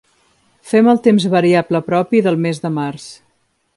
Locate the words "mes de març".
2.47-3.07